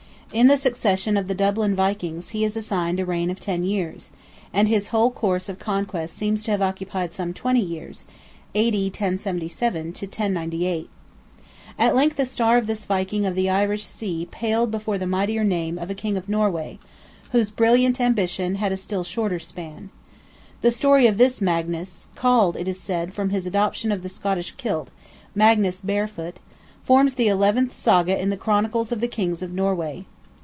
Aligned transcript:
In 0.33 0.47
the 0.47 0.55
succession 0.55 1.17
of 1.17 1.27
the 1.27 1.35
Dublin 1.35 1.75
Vikings 1.75 2.29
he 2.29 2.45
is 2.45 2.55
assigned 2.55 3.01
a 3.01 3.05
reign 3.05 3.29
of 3.29 3.41
ten 3.41 3.63
years, 3.65 4.11
and 4.53 4.69
his 4.69 4.87
whole 4.87 5.11
course 5.11 5.49
of 5.49 5.59
conquest 5.59 6.15
seems 6.15 6.41
to 6.45 6.51
have 6.51 6.61
occupied 6.61 7.13
some 7.13 7.33
twenty 7.33 7.59
years 7.59 8.05
(A.D. 8.55 8.81
1077 8.85 9.91
to 9.91 10.05
1098). 10.05 10.89
At 11.77 11.97
length 11.97 12.15
the 12.15 12.23
star 12.25 12.57
of 12.57 12.65
this 12.67 12.85
Viking 12.85 13.25
of 13.25 13.35
the 13.35 13.49
Irish 13.49 13.83
sea 13.83 14.25
paled 14.31 14.71
before 14.71 14.97
the 14.97 15.05
mightier 15.05 15.43
name 15.43 15.77
of 15.77 15.91
a 15.91 15.93
King 15.93 16.15
of 16.15 16.29
Norway, 16.29 16.79
whose 17.33 17.51
more 17.51 17.55
brilliant 17.57 17.99
ambition 17.99 18.55
had 18.55 18.71
a 18.71 18.77
still 18.77 19.03
shorter 19.03 19.37
span. 19.37 19.89
The 20.61 20.71
story 20.71 21.07
of 21.07 21.17
this 21.17 21.41
Magnus 21.41 22.07
(called, 22.15 22.55
it 22.55 22.69
is 22.69 22.79
said, 22.79 23.13
from 23.13 23.31
his 23.31 23.45
adoption 23.45 23.91
of 23.91 24.01
the 24.01 24.07
Scottish 24.07 24.51
kilt, 24.53 24.91
Magnus 25.35 25.81
Barefoot) 25.81 26.35
forms 26.85 27.15
the 27.15 27.27
eleventh 27.27 27.73
Saga 27.73 28.17
in 28.17 28.29
"the 28.29 28.37
Chronicles 28.37 28.93
of 28.93 29.01
the 29.01 29.09
Kings 29.09 29.41
of 29.41 29.51
Norway." 29.51 30.05